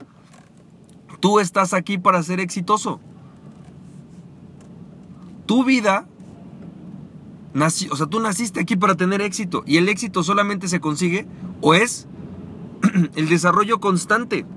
tú 1.20 1.40
estás 1.40 1.74
aquí 1.74 2.00
para 2.00 2.24
ser 2.24 2.40
exitoso. 2.40 3.00
Tu 5.46 5.64
vida, 5.64 6.08
o 7.56 7.96
sea, 7.96 8.08
tú 8.08 8.20
naciste 8.20 8.60
aquí 8.60 8.76
para 8.76 8.96
tener 8.96 9.22
éxito. 9.22 9.64
Y 9.68 9.78
el 9.78 9.88
éxito 9.88 10.24
solamente 10.24 10.68
se 10.68 10.80
consigue 10.80 11.28
o 11.62 11.76
es 11.76 12.08
el 13.16 13.30
desarrollo 13.30 13.80
constante. 13.80 14.48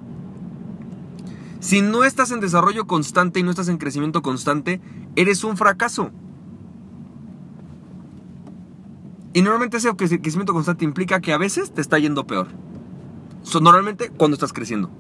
Si 1.61 1.83
no 1.83 2.05
estás 2.05 2.31
en 2.31 2.41
desarrollo 2.41 2.87
constante 2.87 3.41
y 3.41 3.43
no 3.43 3.51
estás 3.51 3.69
en 3.69 3.77
crecimiento 3.77 4.23
constante, 4.23 4.81
eres 5.17 5.45
un 5.45 5.59
fracaso. 5.59 6.13
Y 9.37 9.43
normalmente 9.43 9.77
ese 9.77 9.95
crecimiento 9.95 10.55
constante 10.55 10.87
implica 10.87 11.21
que 11.21 11.35
a 11.35 11.37
veces 11.37 11.71
te 11.71 11.83
está 11.83 11.99
yendo 11.99 12.27
peor. 12.27 12.49
normalmente 13.61 14.09
cuando 14.09 14.35
estás 14.35 14.55
creciendo. 14.55 14.91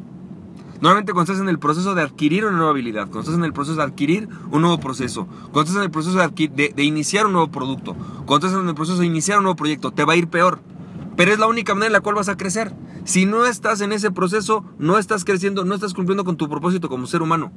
Normalmente 0.82 1.14
cuando 1.14 1.32
estás 1.32 1.42
en 1.42 1.48
el 1.48 1.58
proceso 1.58 1.94
de 1.94 2.02
adquirir 2.02 2.44
una 2.44 2.54
nueva 2.54 2.72
habilidad, 2.72 3.04
cuando 3.04 3.20
estás 3.20 3.36
en 3.36 3.44
el 3.44 3.54
proceso 3.54 3.78
de 3.78 3.84
adquirir 3.84 4.28
un 4.50 4.60
nuevo 4.60 4.78
proceso, 4.78 5.24
cuando 5.24 5.62
estás 5.62 5.76
en 5.76 5.84
el 5.84 5.90
proceso 5.90 6.18
de, 6.18 6.72
de, 6.76 6.84
iniciar 6.84 7.24
un 7.24 7.32
nuevo 7.32 7.50
producto, 7.50 7.96
cuando 8.26 8.46
estás 8.46 8.60
en 8.60 8.68
el 8.68 8.74
proceso 8.74 8.98
de 8.98 9.06
iniciar 9.06 9.38
un 9.38 9.44
nuevo 9.44 9.56
proyecto, 9.56 9.90
te 9.92 10.04
va 10.04 10.12
a 10.12 10.16
ir 10.16 10.28
peor. 10.28 10.60
Pero 11.16 11.32
es 11.32 11.38
la 11.38 11.46
única 11.46 11.72
manera 11.72 11.86
en 11.86 11.92
la 11.94 12.00
cual 12.00 12.16
vas 12.16 12.28
a 12.28 12.36
crecer. 12.36 12.74
Si 13.06 13.24
no 13.24 13.46
estás 13.46 13.80
en 13.80 13.90
ese 13.92 14.10
proceso, 14.10 14.66
no 14.78 14.98
estás 14.98 15.24
creciendo, 15.24 15.64
no 15.64 15.74
estás 15.74 15.94
cumpliendo 15.94 16.26
con 16.26 16.36
tu 16.36 16.46
propósito 16.50 16.90
como 16.90 17.06
ser 17.06 17.22
humano. 17.22 17.52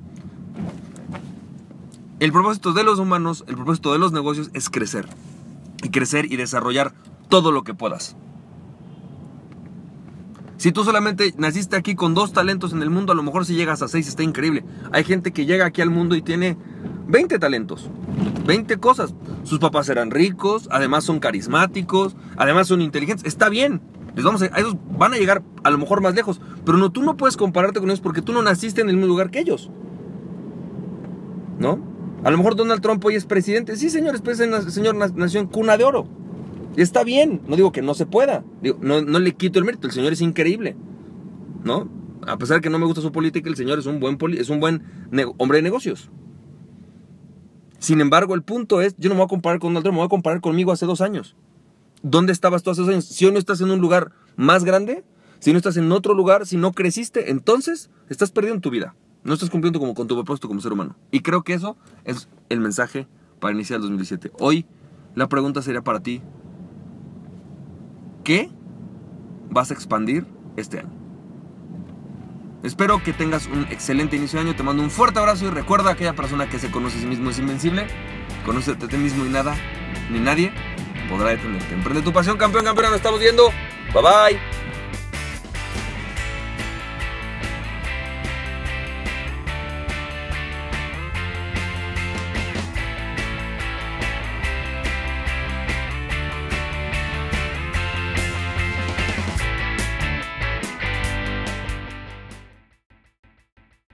El 2.22 2.32
propósito 2.32 2.72
de 2.72 2.86
los 2.86 3.00
humanos, 3.00 3.44
el 3.48 3.56
propósito 3.56 3.92
de 3.92 4.00
los 4.00 4.14
negocios 4.14 4.50
es 4.54 4.70
crecer 4.70 5.10
y 5.84 5.90
crecer 5.90 6.32
y 6.32 6.36
desarrollar 6.36 6.94
todo 7.30 7.52
lo 7.52 7.64
que 7.64 7.74
puedas. 7.74 8.16
Si 10.58 10.74
tú 10.74 10.84
solamente 10.84 11.34
naciste 11.38 11.78
aquí 11.78 11.96
con 11.96 12.14
dos 12.14 12.34
talentos 12.34 12.74
en 12.74 12.82
el 12.82 12.90
mundo, 12.90 13.14
a 13.14 13.16
lo 13.16 13.24
mejor 13.24 13.46
si 13.46 13.56
llegas 13.56 13.82
a 13.82 13.88
seis 13.88 14.10
está 14.10 14.24
increíble. 14.24 14.66
Hay 14.92 15.06
gente 15.06 15.32
que 15.32 15.46
llega 15.46 15.66
aquí 15.66 15.82
al 15.82 15.90
mundo 15.90 16.16
y 16.16 16.22
tiene 16.22 16.58
20 17.08 17.40
talentos, 17.40 17.90
20 18.46 18.78
cosas. 18.78 19.16
Sus 19.44 19.60
papás 19.60 19.88
eran 19.88 20.12
ricos, 20.12 20.68
además 20.70 21.06
son 21.06 21.20
carismáticos, 21.20 22.18
además 22.36 22.68
son 22.68 22.82
inteligentes. 22.82 23.26
Está 23.26 23.48
bien, 23.48 23.82
vamos 24.22 24.42
a, 24.42 24.48
ellos 24.48 24.76
van 24.98 25.14
a 25.14 25.18
llegar 25.18 25.44
a 25.64 25.70
lo 25.70 25.78
mejor 25.78 26.02
más 26.02 26.14
lejos, 26.14 26.42
pero 26.66 26.78
no, 26.78 26.92
tú 26.92 27.04
no 27.04 27.16
puedes 27.16 27.38
compararte 27.38 27.80
con 27.80 27.90
ellos 27.90 28.02
porque 28.02 28.22
tú 28.22 28.34
no 28.34 28.42
naciste 28.42 28.82
en 28.82 28.90
el 28.90 28.98
mismo 28.98 29.08
lugar 29.08 29.32
que 29.32 29.40
ellos. 29.40 29.70
¿No? 31.58 31.80
A 32.24 32.32
lo 32.32 32.38
mejor 32.38 32.56
Donald 32.56 32.82
Trump 32.82 33.04
hoy 33.06 33.16
es 33.16 33.26
presidente. 33.26 33.76
Sí, 33.78 33.90
señor, 33.90 34.22
pues, 34.22 34.40
el 34.40 34.72
señor 34.72 34.96
nació 34.96 35.40
en 35.40 35.48
cuna 35.48 35.78
de 35.78 35.84
oro. 35.84 36.08
Está 36.76 37.04
bien, 37.04 37.42
no 37.48 37.56
digo 37.56 37.72
que 37.72 37.82
no 37.82 37.94
se 37.94 38.06
pueda. 38.06 38.44
no, 38.82 39.02
le 39.02 39.34
quito 39.34 39.60
el 39.60 39.66
mérito, 39.66 39.88
el 39.88 39.94
señor 39.94 40.14
es 40.14 40.22
increíble. 40.22 40.76
¿No? 41.64 41.90
A 42.28 42.38
pesar 42.38 42.58
de 42.58 42.62
que 42.62 42.70
no 42.70 42.80
me 42.80 42.86
gusta 42.86 43.02
su 43.02 43.12
política, 43.12 43.50
el 43.50 43.56
señor 43.56 43.80
es 43.80 43.86
un 43.86 44.00
buen, 44.00 44.18
es 44.38 44.50
un 44.50 44.60
buen 44.60 44.84
hombre 45.38 45.58
de 45.58 45.62
negocios. 45.62 46.10
Sin 47.80 48.02
embargo, 48.02 48.36
el 48.36 48.44
punto 48.44 48.82
es, 48.82 48.96
yo 48.98 49.10
no 49.10 49.16
me 49.16 49.20
voy 49.20 49.26
a 49.26 49.30
comparar 49.30 49.60
con 49.60 49.74
Donald 49.74 49.84
Trump, 49.84 49.96
me 49.96 50.00
voy 50.00 50.06
a 50.08 50.10
comparar 50.10 50.42
conmigo 50.42 50.72
hace 50.72 50.86
dos 50.86 51.02
años. 51.02 51.36
¿Dónde 52.02 52.34
estabas 52.34 52.64
tú 52.64 52.72
hace 52.72 52.82
dos 52.82 52.90
años? 52.90 53.06
Si 53.06 53.26
hoy 53.26 53.32
no 53.32 53.40
estás 53.40 53.62
en 53.62 53.72
un 53.72 53.80
lugar 53.80 54.12
más 54.36 54.66
grande, 54.66 55.04
si 55.40 55.52
no 55.52 55.58
estás 55.58 55.78
en 55.78 55.92
otro 55.92 56.14
lugar, 56.14 56.46
si 56.46 56.58
no 56.58 56.74
creciste, 56.74 57.32
entonces 57.32 57.90
estás 58.10 58.32
perdiendo 58.32 58.62
tu 58.62 58.70
vida. 58.70 58.96
No 59.24 59.34
estás 59.34 59.50
cumpliendo 59.50 59.80
como 59.80 59.94
con 59.94 60.08
tu 60.08 60.16
propósito 60.16 60.48
como 60.48 60.62
ser 60.62 60.74
humano. 60.74 60.96
Y 61.12 61.22
creo 61.22 61.44
que 61.44 61.54
eso 61.54 61.78
es 62.06 62.30
el 62.50 62.60
mensaje 62.60 63.08
para 63.40 63.54
iniciar 63.54 63.78
el 63.78 63.82
2017. 63.82 64.32
Hoy 64.40 64.66
la 65.16 65.28
pregunta 65.28 65.62
sería 65.62 65.82
para 65.82 66.00
ti, 66.00 66.22
¿qué 68.24 68.50
vas 69.50 69.72
a 69.72 69.74
expandir 69.74 70.26
este 70.56 70.80
año? 70.80 71.00
Espero 72.64 73.02
que 73.02 73.14
tengas 73.14 73.48
un 73.48 73.64
excelente 73.70 74.18
inicio 74.18 74.40
de 74.40 74.46
año. 74.48 74.56
Te 74.56 74.64
mando 74.64 74.84
un 74.84 74.90
fuerte 74.90 75.20
abrazo 75.20 75.46
y 75.46 75.50
recuerda 75.50 75.92
aquella 75.92 76.14
persona 76.14 76.50
que 76.50 76.60
se 76.60 76.70
conoce 76.72 76.98
a 76.98 77.02
sí 77.02 77.08
mismo 77.08 77.30
es 77.30 77.40
invencible. 77.40 77.88
Conócete 78.46 78.86
a 78.86 78.88
ti 78.90 78.98
mismo 78.98 79.26
y 79.26 79.30
nada, 79.30 79.56
ni 80.12 80.20
nadie 80.20 80.52
podrá 81.10 81.30
detenerte. 81.30 81.74
Emprende 81.74 82.02
tu 82.02 82.12
pasión, 82.12 82.38
campeón, 82.38 82.66
campeona. 82.66 82.90
Nos 82.90 82.98
estamos 82.98 83.20
viendo. 83.20 83.50
Bye 83.94 84.04
bye. 84.04 84.49